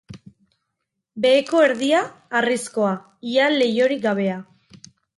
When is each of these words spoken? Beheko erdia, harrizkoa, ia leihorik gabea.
Beheko 1.25 1.61
erdia, 1.67 2.01
harrizkoa, 2.41 2.97
ia 3.37 3.55
leihorik 3.61 4.07
gabea. 4.11 4.43